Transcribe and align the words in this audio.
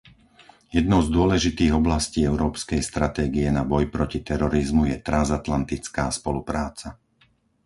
Jednou 0.77 0.99
z 1.05 1.09
dôležitých 1.17 1.73
oblastí 1.81 2.19
európskej 2.31 2.81
stratégie 2.89 3.47
na 3.57 3.61
boj 3.71 3.83
proti 3.95 4.19
terorizmu 4.29 4.83
je 4.91 4.97
transatlantická 5.09 6.03
spolupráca. 6.19 6.87